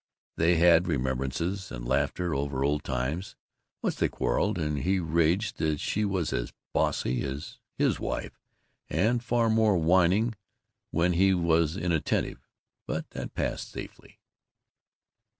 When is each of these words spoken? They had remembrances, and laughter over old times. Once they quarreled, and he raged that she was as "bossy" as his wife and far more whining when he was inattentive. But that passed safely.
They 0.35 0.55
had 0.55 0.87
remembrances, 0.87 1.71
and 1.71 1.87
laughter 1.87 2.33
over 2.33 2.63
old 2.63 2.83
times. 2.83 3.35
Once 3.83 3.93
they 3.97 4.09
quarreled, 4.09 4.57
and 4.57 4.79
he 4.79 4.99
raged 4.99 5.57
that 5.59 5.79
she 5.79 6.05
was 6.05 6.33
as 6.33 6.51
"bossy" 6.73 7.21
as 7.21 7.59
his 7.77 7.99
wife 7.99 8.39
and 8.89 9.23
far 9.23 9.47
more 9.47 9.77
whining 9.77 10.33
when 10.89 11.13
he 11.13 11.35
was 11.35 11.77
inattentive. 11.77 12.43
But 12.87 13.11
that 13.11 13.35
passed 13.35 13.69
safely. 13.69 14.19